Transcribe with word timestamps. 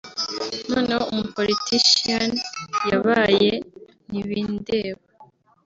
noneho 0.71 1.03
umu-politician 1.11 2.29
yabaye 2.89 3.51
“ntibindeba” 4.09 5.01